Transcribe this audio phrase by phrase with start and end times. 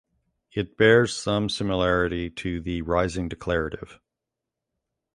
[0.51, 3.99] It bears some similarity to the rising declarative.